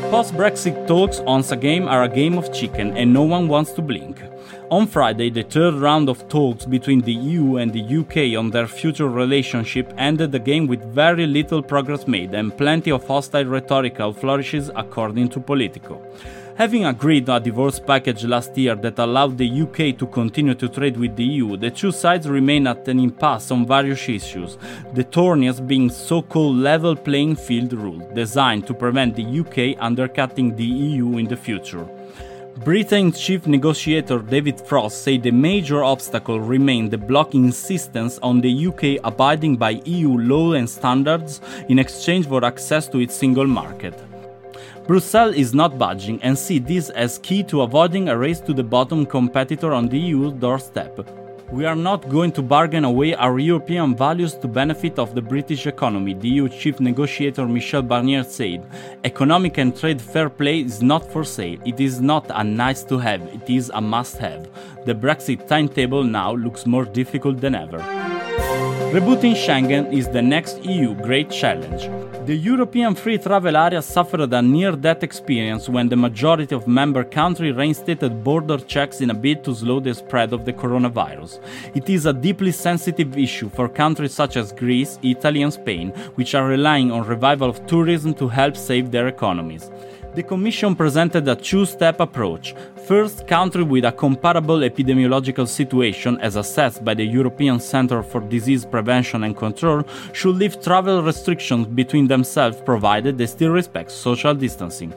Post 0.09 0.33
Brexit 0.33 0.87
talks 0.87 1.19
once 1.19 1.51
again 1.51 1.87
are 1.87 2.03
a 2.03 2.09
game 2.09 2.37
of 2.37 2.53
chicken 2.53 2.95
and 2.95 3.13
no 3.13 3.23
one 3.23 3.47
wants 3.47 3.73
to 3.73 3.81
blink. 3.81 4.21
On 4.69 4.85
Friday, 4.87 5.29
the 5.29 5.43
third 5.43 5.75
round 5.75 6.09
of 6.09 6.27
talks 6.27 6.65
between 6.65 7.01
the 7.01 7.13
EU 7.13 7.57
and 7.57 7.71
the 7.71 7.97
UK 7.99 8.37
on 8.37 8.51
their 8.51 8.67
future 8.67 9.07
relationship 9.07 9.93
ended 9.97 10.35
again 10.35 10.67
with 10.67 10.83
very 10.93 11.25
little 11.25 11.61
progress 11.61 12.07
made 12.07 12.33
and 12.33 12.57
plenty 12.57 12.91
of 12.91 13.07
hostile 13.07 13.45
rhetorical 13.45 14.13
flourishes, 14.13 14.69
according 14.75 15.29
to 15.29 15.39
Politico. 15.39 16.01
Having 16.57 16.85
agreed 16.85 17.29
a 17.29 17.39
divorce 17.39 17.79
package 17.79 18.25
last 18.25 18.57
year 18.57 18.75
that 18.75 18.97
allowed 18.97 19.37
the 19.37 19.61
UK 19.61 19.95
to 19.99 20.07
continue 20.07 20.55
to 20.55 20.67
trade 20.67 20.97
with 20.97 21.15
the 21.15 21.23
EU, 21.23 21.55
the 21.55 21.69
two 21.69 21.91
sides 21.91 22.27
remain 22.27 22.65
at 22.65 22.87
an 22.87 22.99
impasse 22.99 23.51
on 23.51 23.67
various 23.67 24.09
issues, 24.09 24.57
the 24.95 25.03
thorniest 25.03 25.67
being 25.67 25.87
so-called 25.87 26.55
level 26.55 26.95
playing 26.95 27.35
field 27.35 27.73
rule, 27.73 27.99
designed 28.15 28.65
to 28.65 28.73
prevent 28.73 29.15
the 29.15 29.39
UK 29.39 29.77
undercutting 29.79 30.55
the 30.55 30.65
EU 30.65 31.19
in 31.19 31.27
the 31.27 31.37
future. 31.37 31.87
Britain's 32.63 33.19
chief 33.19 33.45
negotiator 33.45 34.19
David 34.19 34.59
Frost 34.59 35.03
said 35.03 35.21
the 35.21 35.31
major 35.31 35.83
obstacle 35.83 36.39
remained 36.39 36.89
the 36.89 36.97
bloc's 36.97 37.35
insistence 37.35 38.17
on 38.23 38.41
the 38.41 38.67
UK 38.67 38.99
abiding 39.03 39.57
by 39.57 39.81
EU 39.85 40.17
law 40.17 40.53
and 40.53 40.67
standards 40.67 41.39
in 41.69 41.77
exchange 41.77 42.27
for 42.27 42.43
access 42.43 42.87
to 42.87 42.99
its 42.99 43.13
single 43.13 43.45
market. 43.45 43.93
Brussels 44.87 45.35
is 45.35 45.53
not 45.53 45.77
budging 45.77 46.21
and 46.23 46.37
see 46.37 46.57
this 46.57 46.89
as 46.89 47.19
key 47.19 47.43
to 47.43 47.61
avoiding 47.61 48.09
a 48.09 48.17
race 48.17 48.39
to 48.39 48.53
the 48.53 48.63
bottom 48.63 49.05
competitor 49.05 49.71
on 49.71 49.87
the 49.87 49.99
EU 49.99 50.31
doorstep. 50.31 51.26
We 51.49 51.65
are 51.65 51.77
not 51.77 52.09
going 52.09 52.33
to 52.33 52.41
bargain 52.41 52.83
away 52.83 53.15
our 53.15 53.39
European 53.39 53.95
values 53.95 54.33
to 54.35 54.49
benefit 54.49 54.99
of 54.99 55.15
the 55.15 55.21
British 55.21 55.65
economy, 55.65 56.13
the 56.13 56.27
EU 56.27 56.49
chief 56.49 56.81
negotiator 56.81 57.47
Michel 57.47 57.81
Barnier 57.81 58.25
said. 58.25 58.69
Economic 59.05 59.57
and 59.57 59.73
trade 59.73 60.01
fair 60.01 60.29
play 60.29 60.59
is 60.59 60.81
not 60.81 61.09
for 61.09 61.23
sale. 61.23 61.57
It 61.65 61.79
is 61.79 62.01
not 62.01 62.25
a 62.31 62.43
nice 62.43 62.83
to 62.83 62.97
have, 62.97 63.21
it 63.21 63.49
is 63.49 63.71
a 63.73 63.79
must 63.79 64.17
have. 64.17 64.49
The 64.85 64.93
Brexit 64.93 65.47
timetable 65.47 66.03
now 66.03 66.33
looks 66.33 66.65
more 66.65 66.83
difficult 66.83 67.39
than 67.39 67.55
ever. 67.55 67.79
Rebooting 68.91 69.35
Schengen 69.35 69.93
is 69.93 70.09
the 70.09 70.21
next 70.21 70.65
EU 70.65 70.95
great 70.95 71.29
challenge. 71.29 71.89
The 72.27 72.35
European 72.35 72.93
free 72.93 73.17
travel 73.17 73.55
area 73.55 73.81
suffered 73.81 74.33
a 74.33 74.41
near 74.41 74.73
death 74.73 75.01
experience 75.01 75.69
when 75.69 75.87
the 75.87 75.95
majority 75.95 76.53
of 76.53 76.67
member 76.67 77.05
countries 77.05 77.55
reinstated 77.55 78.21
border 78.21 78.57
checks 78.57 78.99
in 78.99 79.11
a 79.11 79.13
bid 79.13 79.45
to 79.45 79.55
slow 79.55 79.79
the 79.79 79.93
spread 79.93 80.33
of 80.33 80.43
the 80.43 80.51
coronavirus. 80.51 81.39
It 81.73 81.89
is 81.89 82.05
a 82.05 82.11
deeply 82.11 82.51
sensitive 82.51 83.17
issue 83.17 83.47
for 83.47 83.69
countries 83.69 84.13
such 84.13 84.35
as 84.35 84.51
Greece, 84.51 84.99
Italy, 85.01 85.41
and 85.41 85.53
Spain, 85.53 85.91
which 86.15 86.35
are 86.35 86.45
relying 86.45 86.91
on 86.91 87.07
revival 87.07 87.49
of 87.49 87.65
tourism 87.65 88.13
to 88.15 88.27
help 88.27 88.57
save 88.57 88.91
their 88.91 89.07
economies. 89.07 89.71
The 90.17 90.23
Commission 90.23 90.75
presented 90.75 91.27
a 91.27 91.35
two 91.35 91.63
step 91.67 91.99
approach. 91.99 92.55
First, 92.87 93.27
countries 93.27 93.67
with 93.67 93.85
a 93.85 93.91
comparable 93.91 94.61
epidemiological 94.61 95.47
situation, 95.47 96.17
as 96.21 96.37
assessed 96.37 96.83
by 96.83 96.95
the 96.95 97.05
European 97.05 97.59
Centre 97.59 98.01
for 98.01 98.21
Disease 98.21 98.65
Prevention 98.65 99.25
and 99.25 99.37
Control, 99.37 99.83
should 100.13 100.37
lift 100.37 100.63
travel 100.63 101.03
restrictions 101.03 101.67
between 101.67 102.07
themselves 102.07 102.59
provided 102.61 103.19
they 103.19 103.27
still 103.27 103.51
respect 103.51 103.91
social 103.91 104.33
distancing. 104.33 104.91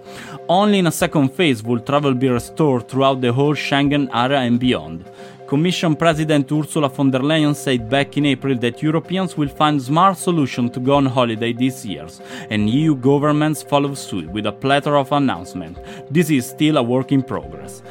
Only 0.48 0.78
in 0.78 0.86
a 0.86 0.90
second 1.02 1.34
phase 1.34 1.62
will 1.62 1.80
travel 1.80 2.14
be 2.14 2.30
restored 2.30 2.88
throughout 2.88 3.20
the 3.20 3.34
whole 3.34 3.54
Schengen 3.54 4.08
area 4.14 4.38
and 4.38 4.58
beyond. 4.58 5.04
Commission 5.50 5.96
President 5.96 6.52
Ursula 6.52 6.88
von 6.88 7.10
der 7.10 7.24
Leyen 7.24 7.56
said 7.56 7.90
back 7.90 8.16
in 8.16 8.24
April 8.26 8.56
that 8.56 8.80
Europeans 8.84 9.36
will 9.36 9.48
find 9.48 9.82
smart 9.82 10.16
solutions 10.16 10.70
to 10.70 10.78
go 10.78 10.94
on 10.94 11.06
holiday 11.06 11.52
this 11.52 11.84
year, 11.84 12.06
and 12.50 12.70
EU 12.70 12.94
governments 12.94 13.60
follow 13.60 13.92
suit 13.94 14.30
with 14.30 14.46
a 14.46 14.52
plethora 14.52 15.00
of 15.00 15.10
announcements. 15.10 15.80
This 16.08 16.30
is 16.30 16.48
still 16.48 16.76
a 16.76 16.82
work 16.84 17.10
in 17.10 17.24
progress. 17.24 17.82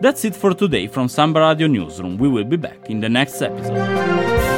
That's 0.00 0.24
it 0.24 0.34
for 0.34 0.54
today 0.54 0.86
from 0.86 1.08
Samba 1.08 1.40
Radio 1.40 1.66
Newsroom. 1.66 2.16
We 2.16 2.28
will 2.28 2.44
be 2.44 2.56
back 2.56 2.88
in 2.88 3.00
the 3.00 3.10
next 3.10 3.42
episode. 3.42 4.51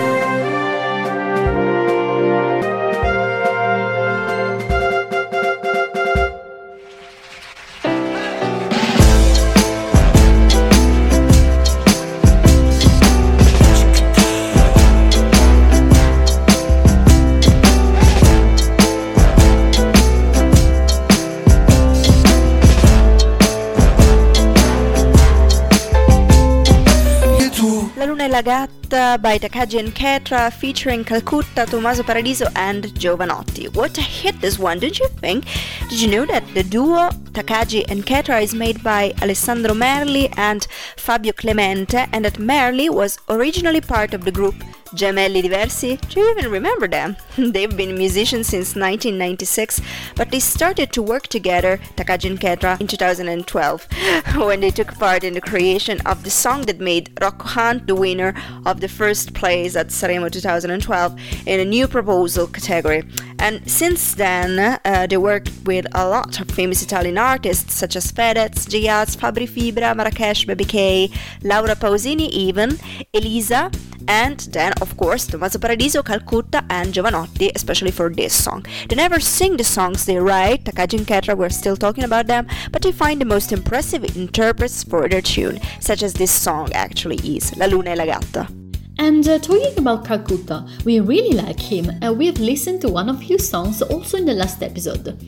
La 28.35 28.43
Gatta 28.43 29.17
by 29.23 29.39
Takagi 29.39 29.79
and 29.79 29.95
Ketra 29.95 30.53
featuring 30.53 31.05
Calcutta, 31.05 31.67
Tommaso 31.67 32.03
Paradiso 32.03 32.47
and 32.57 32.87
Jovanotti. 32.99 33.73
What 33.77 33.97
a 33.97 34.01
hit 34.01 34.41
this 34.41 34.59
one, 34.59 34.81
did 34.81 34.99
you 34.99 35.07
think? 35.21 35.45
Did 35.89 36.01
you 36.01 36.11
know 36.11 36.27
that 36.27 36.43
the 36.53 36.65
duo 36.65 37.11
Takagi 37.31 37.85
and 37.89 38.05
Ketra 38.05 38.43
is 38.43 38.53
made 38.53 38.83
by 38.83 39.15
Alessandro 39.23 39.73
Merli 39.73 40.37
and 40.37 40.67
Fabio 40.97 41.33
Clemente 41.33 42.09
and 42.13 42.25
that 42.25 42.35
Merli 42.35 42.91
was 42.91 43.21
originally 43.29 43.81
part 43.81 44.15
of 44.15 44.25
the 44.25 44.33
group 44.33 44.57
Gemelli 44.95 45.43
Diversi? 45.43 46.01
Do 46.09 46.21
you 46.21 46.31
even 46.31 46.51
remember 46.51 46.87
them? 46.87 47.17
They've 47.37 47.77
been 47.77 47.97
musicians 47.99 48.47
since 48.47 48.77
1996, 48.77 49.81
but 50.15 50.31
they 50.31 50.39
started 50.39 50.93
to 50.93 51.03
work 51.03 51.27
together, 51.27 51.81
Takagi 51.97 52.31
and 52.31 52.41
Ketra, 52.41 52.81
in 52.81 52.87
2012, 52.87 53.89
when 54.37 54.61
they 54.61 54.71
took 54.71 54.95
part 54.95 55.25
in 55.25 55.35
the 55.35 55.41
creation 55.41 56.01
of 56.07 56.23
the 56.23 56.31
song 56.31 56.63
that 56.63 56.79
made 56.79 57.11
Rocco 57.21 57.45
Hunt 57.45 57.87
the 57.87 57.95
winner 57.95 58.35
of 58.67 58.81
the 58.81 58.89
first 58.89 59.35
place 59.35 59.75
at 59.75 59.89
Sanremo 59.89 60.31
2012 60.31 61.21
in 61.47 61.61
a 61.61 61.65
new 61.65 61.89
proposal 61.89 62.47
category. 62.47 63.03
And 63.45 63.71
since 63.71 64.15
then, 64.15 64.59
uh, 64.59 65.07
they 65.07 65.19
worked 65.19 65.51
with 65.67 65.85
a 65.95 66.09
lot 66.09 66.41
of 66.41 66.49
famous 66.51 66.83
Italian 66.83 67.19
artists 67.19 67.75
such 67.75 67.95
as 67.95 68.11
Fedez, 68.11 68.67
J-Ax, 68.71 69.17
Fabri 69.17 69.47
Fibra, 69.47 69.95
Marracash, 69.95 70.47
Baby 70.47 70.65
K, 70.65 71.11
Laura 71.43 71.77
Pausini, 71.77 72.31
even 72.31 72.79
Elisa, 73.13 73.71
and 74.09 74.41
then 74.57 74.73
of 74.81 74.97
course 74.97 75.27
Tommaso 75.27 75.59
Paradiso, 75.59 76.03
Calcutta, 76.03 76.65
and 76.71 76.95
Jovanotti, 76.95 77.53
especially 77.55 77.91
for 77.91 78.09
this 78.09 78.33
song. 78.33 78.65
They 78.89 78.97
never 78.97 79.21
sing 79.21 79.59
the 79.59 79.65
songs 79.65 80.07
they 80.07 80.17
write, 80.17 80.65
Takagi 80.65 80.97
and 81.01 81.07
Ketra, 81.07 81.37
we're 81.37 81.51
still 81.51 81.77
talking 81.77 82.05
about 82.05 82.27
them, 82.27 82.47
but 82.73 82.81
they 82.81 82.93
find 82.93 83.21
the 83.21 83.27
most 83.27 83.53
impressive 83.53 84.17
interprets 84.17 84.83
for 84.83 85.07
their 85.07 85.21
tune, 85.21 85.61
such 85.81 86.03
as 86.03 86.15
this 86.15 86.33
song 86.33 86.73
actually 86.73 87.17
is, 87.37 87.55
La 87.59 87.67
Luna 87.67 87.93
e 87.93 87.97
la 87.97 88.07
Gatta. 88.07 88.64
And 88.99 89.27
uh, 89.27 89.39
talking 89.39 89.77
about 89.77 90.05
Calcutta, 90.05 90.67
we 90.85 91.01
really 91.01 91.37
like 91.37 91.59
him 91.59 91.91
and 92.01 92.17
we 92.17 92.27
have 92.27 92.39
listened 92.39 92.81
to 92.83 92.89
one 92.89 93.09
of 93.09 93.21
his 93.21 93.49
songs 93.49 93.83
also 93.83 94.19
in 94.19 94.25
the 94.25 94.35
last 94.35 94.63
episode. 94.63 95.19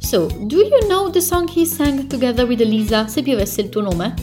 So, 0.00 0.28
do 0.28 0.58
you 0.58 0.88
know 0.88 1.08
the 1.08 1.20
song 1.20 1.48
he 1.48 1.64
sang 1.64 2.08
together 2.08 2.46
with 2.46 2.60
Elisa, 2.60 3.08
Se 3.08 3.22
piovesse 3.22 3.58
il 3.58 3.68
tuo 3.70 3.82
nome? 3.82 4.14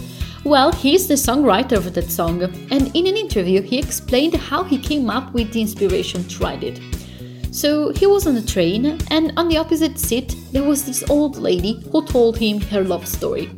Well, 0.45 0.71
he's 0.71 1.07
the 1.07 1.13
songwriter 1.13 1.77
of 1.77 1.93
that 1.93 2.11
song, 2.11 2.43
and 2.43 2.93
in 2.93 3.07
an 3.07 3.15
interview 3.15 3.61
he 3.61 3.79
explained 3.79 4.35
how 4.35 4.63
he 4.63 4.77
came 4.77 5.09
up 5.09 5.33
with 5.33 5.53
the 5.53 5.61
inspiration 5.61 6.23
to 6.25 6.43
write 6.43 6.63
it. 6.63 6.81
So 7.51 7.91
he 7.91 8.07
was 8.07 8.27
on 8.27 8.35
a 8.35 8.41
train, 8.41 8.99
and 9.09 9.31
on 9.37 9.47
the 9.47 9.57
opposite 9.57 9.99
seat 9.99 10.35
there 10.51 10.63
was 10.63 10.85
this 10.85 11.03
old 11.09 11.37
lady 11.37 11.81
who 11.91 12.05
told 12.05 12.37
him 12.37 12.59
her 12.61 12.83
love 12.83 13.07
story. 13.07 13.49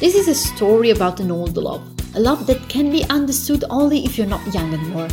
This 0.00 0.14
is 0.14 0.28
a 0.28 0.34
story 0.34 0.90
about 0.90 1.20
an 1.20 1.30
old 1.30 1.56
love, 1.56 1.82
a 2.18 2.20
love 2.20 2.48
that 2.48 2.68
can 2.68 2.90
be 2.90 3.04
understood 3.10 3.62
only 3.70 4.04
if 4.04 4.18
you're 4.18 4.26
not 4.26 4.44
young 4.52 4.74
anymore. 4.74 5.06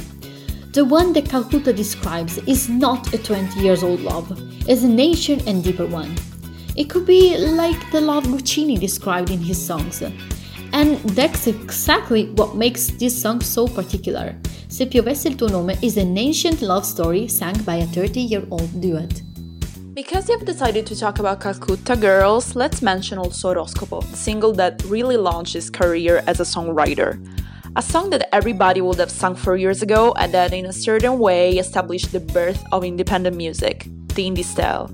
The 0.73 0.83
one 0.83 1.13
that 1.13 1.29
Calcutta 1.29 1.71
describes 1.71 2.39
is 2.47 2.67
not 2.67 3.13
a 3.13 3.19
20 3.19 3.59
years 3.59 3.83
old 3.83 4.01
love, 4.01 4.31
it's 4.67 4.81
an 4.81 4.99
ancient 4.99 5.45
and 5.45 5.63
deeper 5.63 5.85
one. 5.85 6.15
It 6.75 6.89
could 6.89 7.05
be 7.05 7.37
like 7.37 7.91
the 7.91 8.01
love 8.01 8.23
Guccini 8.23 8.79
described 8.79 9.29
in 9.29 9.39
his 9.39 9.63
songs. 9.63 10.01
And 10.73 10.97
that's 11.13 11.45
exactly 11.45 12.31
what 12.31 12.55
makes 12.55 12.87
this 12.87 13.21
song 13.21 13.39
so 13.41 13.67
particular. 13.67 14.35
Se 14.67 14.87
piovesse 14.87 15.27
il 15.27 15.35
tuo 15.35 15.47
nome 15.47 15.77
is 15.83 15.97
an 15.97 16.17
ancient 16.17 16.63
love 16.63 16.85
story 16.85 17.27
sung 17.27 17.53
by 17.65 17.75
a 17.75 17.85
30 17.85 18.19
year 18.19 18.43
old 18.49 18.81
duet. 18.81 19.21
Because 19.95 20.27
you've 20.27 20.43
decided 20.43 20.85
to 20.87 20.95
talk 20.99 21.19
about 21.19 21.39
Calcutta 21.39 21.95
Girls, 21.95 22.53
let's 22.53 22.81
mention 22.81 23.17
also 23.17 23.53
Oroscopo, 23.53 24.01
the 24.01 24.17
single 24.17 24.51
that 24.51 24.83
really 24.83 25.15
launched 25.15 25.53
his 25.53 25.69
career 25.69 26.21
as 26.27 26.41
a 26.41 26.43
songwriter. 26.43 27.15
A 27.77 27.81
song 27.81 28.09
that 28.09 28.27
everybody 28.35 28.81
would 28.81 28.99
have 28.99 29.09
sung 29.09 29.37
four 29.37 29.55
years 29.55 29.81
ago 29.81 30.13
and 30.19 30.33
that 30.33 30.51
in 30.51 30.65
a 30.65 30.73
certain 30.73 31.17
way 31.17 31.53
established 31.53 32.11
the 32.11 32.19
birth 32.19 32.61
of 32.73 32.83
independent 32.83 33.37
music, 33.37 33.87
the 34.15 34.29
indie 34.29 34.43
style. 34.43 34.91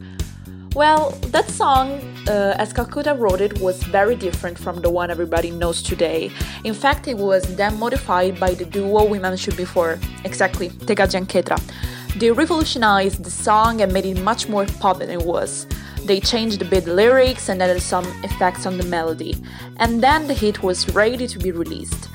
Well, 0.75 1.10
that 1.31 1.50
song, 1.50 2.00
uh, 2.27 2.55
as 2.60 2.72
Calcutta 2.72 3.15
wrote 3.15 3.41
it, 3.41 3.60
was 3.60 3.81
very 3.81 4.15
different 4.15 4.60
from 4.60 4.81
the 4.81 4.91
one 4.91 5.10
everybody 5.10 5.50
knows 5.50 5.81
today. 5.81 6.29
In 6.63 6.75
fact, 6.75 7.08
it 7.08 7.17
was 7.17 7.55
then 7.55 7.79
modified 7.79 8.39
by 8.39 8.53
the 8.53 8.65
duo 8.65 9.05
we 9.05 9.17
mentioned 9.17 9.58
before, 9.58 10.00
exactly, 10.24 10.70
Takagi 10.70 11.15
and 11.15 11.27
Ketra. 11.27 11.60
They 12.18 12.30
revolutionized 12.30 13.24
the 13.24 13.32
song 13.32 13.82
and 13.82 13.94
made 13.94 14.06
it 14.06 14.22
much 14.22 14.50
more 14.50 14.65
pop 14.80 15.00
than 15.00 15.10
it 15.10 15.24
was. 15.24 15.65
They 16.06 16.20
changed 16.20 16.62
a 16.62 16.65
bit 16.65 16.86
the 16.86 16.94
lyrics 16.94 17.48
and 17.50 17.62
added 17.62 17.82
some 17.82 18.06
effects 18.24 18.65
on 18.65 18.77
the 18.77 18.86
melody, 18.86 19.41
and 19.77 20.03
then 20.03 20.27
the 20.27 20.34
hit 20.34 20.62
was 20.62 20.94
ready 20.94 21.27
to 21.27 21.39
be 21.39 21.51
released. 21.51 22.10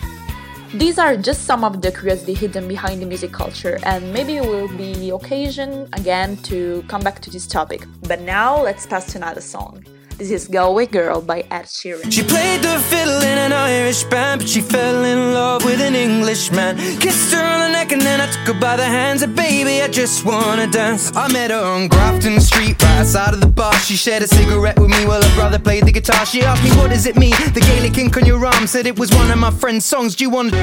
These 0.75 0.99
are 0.99 1.17
just 1.17 1.45
some 1.45 1.65
of 1.65 1.81
the 1.81 1.91
curiosity 1.91 2.35
hidden 2.35 2.69
behind 2.69 3.01
the 3.01 3.07
music 3.07 3.33
culture, 3.33 3.79
and 3.85 4.13
maybe 4.13 4.37
it 4.37 4.45
will 4.45 4.69
be 4.77 5.11
occasion 5.11 5.89
again 5.95 6.37
to 6.39 6.85
come 6.89 7.01
back 7.01 7.21
to 7.21 7.31
this 7.31 7.47
topic. 7.47 7.87
But 8.07 8.21
now 8.21 8.63
let's 8.63 8.85
pass 8.87 9.13
to 9.13 9.19
another 9.19 9.41
song. 9.41 9.85
This 10.19 10.31
is 10.31 10.49
Galway 10.49 10.87
Girl 10.87 11.21
by 11.21 11.41
Ed 11.51 11.67
Sheeran. 11.67 12.11
She 12.11 12.23
played 12.23 12.63
the 12.63 12.79
fiddle 12.89 13.21
in 13.21 13.37
an 13.37 13.53
Irish 13.53 14.03
band, 14.05 14.41
but 14.41 14.49
she 14.49 14.63
fell 14.63 15.05
in 15.05 15.35
love 15.35 15.63
with 15.63 15.79
an 15.79 15.95
Englishman. 15.95 16.79
Kissed 17.01 17.35
her 17.35 17.45
on 17.45 17.61
the 17.61 17.69
neck 17.69 17.93
and 17.93 18.01
then 18.01 18.23
I 18.23 18.27
took 18.27 18.55
her 18.55 18.59
by 18.59 18.79
the 18.79 18.85
hands. 18.85 19.21
And 19.21 19.37
baby, 19.37 19.83
I 19.83 19.89
just 19.89 20.25
wanna 20.25 20.69
dance. 20.69 21.15
I 21.15 21.31
met 21.31 21.51
her 21.51 21.63
on 21.63 21.89
Grafton 21.89 22.41
Street, 22.41 22.83
right 22.83 23.01
outside 23.01 23.35
of 23.35 23.43
the 23.43 23.47
bar. 23.47 23.75
She 23.81 23.95
shared 23.95 24.23
a 24.23 24.27
cigarette 24.27 24.79
with 24.79 24.89
me 24.89 25.05
while 25.05 25.23
her 25.23 25.35
brother 25.35 25.59
played 25.59 25.85
the 25.85 25.93
guitar. 25.93 26.25
She 26.25 26.41
asked 26.41 26.65
me, 26.65 26.71
What 26.79 26.89
does 26.89 27.05
it 27.05 27.17
mean? 27.17 27.37
The 27.53 27.61
Gaelic 27.61 27.99
ink 27.99 28.17
on 28.17 28.25
your 28.25 28.43
arm 28.43 28.67
said 28.67 28.87
it 28.87 28.99
was 28.99 29.15
one 29.15 29.31
of 29.31 29.39
my 29.39 29.51
friend's 29.51 29.85
songs. 29.85 30.17
Do 30.17 30.25
you 30.25 30.31
want? 30.31 30.55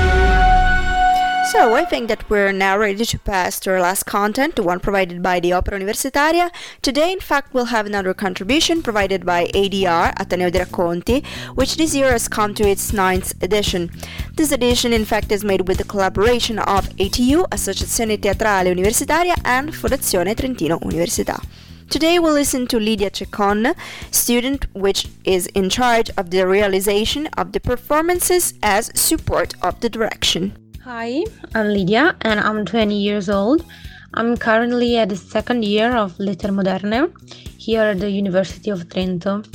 So 1.51 1.75
I 1.75 1.84
think 1.84 2.08
that 2.08 2.29
we're 2.29 2.53
now 2.53 2.77
ready 2.77 3.06
to 3.06 3.19
pass 3.19 3.60
to 3.60 3.71
our 3.71 3.82
last 3.82 4.03
content, 4.06 4.56
the 4.56 4.63
one 4.63 4.79
provided 4.79 5.21
by 5.21 5.41
the 5.41 5.51
Opera 5.51 5.77
Universitaria. 5.77 6.49
Today, 6.82 7.12
in 7.12 7.19
fact, 7.19 7.53
we'll 7.53 7.65
have 7.65 7.86
another 7.86 8.13
contribution 8.13 8.82
provided 8.82 9.25
by 9.25 9.47
ADR, 9.47 10.13
Ateneo 10.17 10.49
dei 10.49 10.60
Racconti, 10.60 11.23
which 11.53 11.75
this 11.75 11.93
year 11.93 12.12
has 12.12 12.29
come 12.29 12.53
to 12.56 12.67
its 12.67 12.93
ninth 12.93 13.34
edition. 13.43 13.91
This 14.36 14.53
edition, 14.53 14.93
in 14.93 15.03
fact, 15.03 15.34
is 15.34 15.43
made 15.43 15.67
with 15.67 15.79
the 15.79 15.84
collaboration 15.84 16.60
of 16.60 16.89
ATU, 16.97 17.47
Associazione 17.49 18.17
Teatrale 18.19 18.73
Universitaria, 18.73 19.36
and 19.43 19.73
Fondazione 19.73 20.36
Trentino 20.36 20.79
Università. 20.79 21.43
Today 21.89 22.19
we'll 22.19 22.34
listen 22.34 22.67
to 22.67 22.79
Lydia 22.79 23.12
Cecon, 23.12 23.75
student 24.12 24.65
which 24.73 25.10
is 25.25 25.47
in 25.47 25.69
charge 25.69 26.10
of 26.17 26.32
the 26.32 26.47
realization 26.47 27.27
of 27.38 27.51
the 27.51 27.60
performances 27.60 28.53
as 28.63 28.91
support 28.95 29.53
of 29.62 29.82
the 29.82 29.89
direction. 29.89 30.62
Hi, 30.85 31.23
I'm 31.55 31.69
Lydia 31.69 32.13
and 32.23 32.41
I'm 32.41 32.65
20 32.65 32.93
years 32.93 33.29
old. 33.29 33.63
I'm 34.15 34.35
currently 34.35 34.97
at 34.97 35.07
the 35.07 35.15
second 35.15 35.63
year 35.63 35.95
of 35.95 36.17
Lettere 36.17 36.51
Moderne 36.53 37.13
here 37.57 37.83
at 37.83 38.01
the 38.01 38.09
University 38.09 38.69
of 38.69 38.89
Trento. 38.89 39.47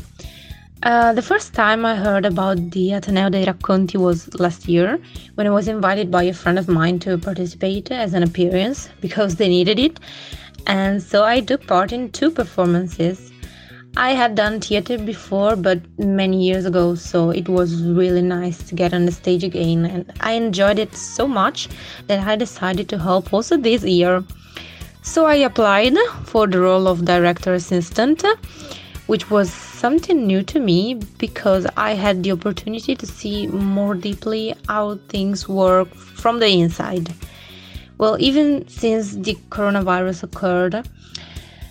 Uh, 0.83 1.13
the 1.13 1.21
first 1.21 1.53
time 1.53 1.85
I 1.85 1.97
heard 1.97 2.25
about 2.25 2.71
the 2.71 2.93
Ateneo 2.93 3.29
dei 3.29 3.45
Racconti 3.45 3.99
was 3.99 4.33
last 4.41 4.69
year 4.69 4.99
when 5.35 5.47
I 5.47 5.51
was 5.51 5.69
invited 5.69 6.11
by 6.11 6.23
a 6.23 6.33
friend 6.33 6.59
of 6.59 6.67
mine 6.67 6.99
to 7.01 7.19
participate 7.19 7.91
as 7.91 8.15
an 8.15 8.23
appearance 8.23 8.89
because 9.03 9.37
they 9.37 9.51
needed 9.51 9.79
it. 9.79 10.01
And 10.67 11.03
so 11.03 11.25
I 11.25 11.41
took 11.41 11.67
part 11.67 11.93
in 11.93 12.11
two 12.11 12.31
performances. 12.31 13.28
I 14.01 14.11
had 14.11 14.37
done 14.37 14.61
theater 14.61 14.97
before, 14.97 15.57
but 15.57 15.81
many 15.99 16.47
years 16.47 16.65
ago, 16.67 16.95
so 16.95 17.31
it 17.31 17.49
was 17.49 17.83
really 17.83 18.23
nice 18.23 18.63
to 18.69 18.77
get 18.77 18.95
on 18.95 19.07
the 19.07 19.11
stage 19.11 19.43
again, 19.43 19.85
and 19.85 20.13
I 20.21 20.35
enjoyed 20.35 20.79
it 20.79 20.95
so 20.95 21.27
much 21.27 21.69
that 22.07 22.25
I 22.25 22.37
decided 22.37 22.89
to 22.91 22.99
help 22.99 23.35
also 23.35 23.57
this 23.57 23.83
year. 23.83 24.23
So 25.03 25.27
I 25.27 25.35
applied 25.35 25.99
for 26.27 26.47
the 26.47 26.61
role 26.61 26.87
of 26.87 27.07
director 27.07 27.55
assistant, 27.55 28.23
which 29.09 29.31
was 29.31 29.53
something 29.53 30.29
new 30.29 30.45
to 30.45 30.61
me 30.61 30.95
because 31.19 31.67
I 31.77 31.95
had 31.95 32.23
the 32.23 32.31
opportunity 32.31 32.95
to 32.95 33.05
see 33.05 33.49
more 33.49 33.97
deeply 33.97 34.55
how 34.69 35.01
things 35.09 35.49
work 35.49 35.93
from 35.93 36.39
the 36.39 36.47
inside. 36.47 37.13
Well, 37.99 38.17
even 38.21 38.69
since 38.69 39.17
the 39.17 39.35
coronavirus 39.51 40.23
occurred, 40.23 40.89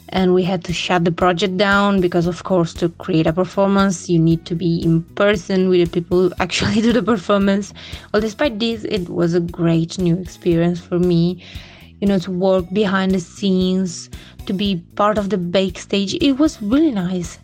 and 0.10 0.34
we 0.34 0.44
had 0.44 0.64
to 0.64 0.74
shut 0.74 1.06
the 1.06 1.12
project 1.12 1.58
down 1.58 2.02
because 2.02 2.28
of 2.28 2.44
course 2.44 2.74
to 2.74 2.90
create 2.90 3.28
a 3.28 3.34
performance 3.34 4.10
you 4.10 4.20
need 4.20 4.46
to 4.46 4.56
be 4.56 4.82
in 4.82 5.04
person 5.16 5.70
with 5.70 5.80
the 5.86 6.02
people 6.02 6.30
who 6.30 6.34
actually 6.40 6.82
do 6.88 6.94
the 6.94 7.04
performance. 7.04 7.74
Well 8.14 8.22
despite 8.22 8.60
this 8.60 8.84
it 8.84 9.10
was 9.10 9.34
a 9.34 9.40
great 9.40 9.98
new 9.98 10.18
experience 10.20 10.80
for 10.80 11.00
me 11.00 11.44
you 12.00 12.08
know 12.08 12.20
to 12.20 12.32
work 12.32 12.66
behind 12.74 13.12
the 13.12 13.20
scenes 13.20 14.10
to 14.46 14.54
be 14.54 14.78
part 14.96 15.18
of 15.18 15.30
the 15.30 15.38
backstage. 15.38 16.14
It 16.16 16.34
was 16.34 16.62
really 16.62 16.92
nice 16.92 17.40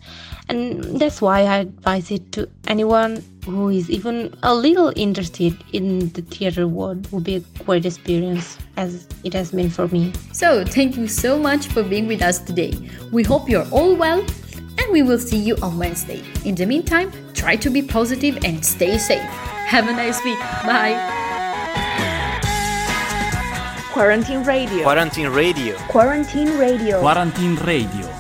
and 0.50 0.84
that's 1.00 1.22
why 1.22 1.42
i 1.42 1.58
advise 1.58 2.12
it 2.12 2.32
to 2.32 2.48
anyone 2.68 3.24
who 3.46 3.70
is 3.70 3.90
even 3.90 4.34
a 4.44 4.54
little 4.54 4.92
interested 4.96 5.54
in 5.74 6.10
the 6.14 6.22
theater 6.22 6.68
world 6.68 7.10
would 7.12 7.24
be 7.24 7.36
a 7.36 7.40
great 7.66 7.86
experience 7.86 8.58
as 8.78 9.08
it 9.24 9.34
has 9.34 9.52
been 9.52 9.70
for 9.70 9.88
me 9.90 10.12
So, 10.32 10.64
thank 10.66 10.96
you 10.98 11.08
so 11.08 11.38
much 11.38 11.68
for 11.68 11.84
being 11.84 12.08
with 12.08 12.22
us 12.22 12.40
today. 12.40 12.74
We 13.12 13.24
hope 13.24 13.50
you're 13.50 13.68
all 13.72 13.96
well 13.96 14.20
and 14.80 14.92
we 14.92 15.02
will 15.04 15.20
see 15.20 15.38
you 15.38 15.56
on 15.62 15.78
Wednesday. 15.78 16.24
In 16.46 16.56
the 16.56 16.66
meantime, 16.66 17.12
try 17.34 17.56
to 17.58 17.70
be 17.70 17.82
positive 17.82 18.38
and 18.44 18.66
stay 18.66 18.98
safe. 18.98 19.22
Have 19.68 19.88
a 19.88 19.94
nice 19.94 20.24
week. 20.24 20.40
Bye. 20.66 20.98
Quarantine 23.94 24.44
Radio. 24.44 24.84
Quarantine 24.84 25.30
Radio. 25.30 25.76
Quarantine 25.88 26.58
Radio. 26.58 27.00
Quarantine 27.00 27.56
Radio. 27.58 28.13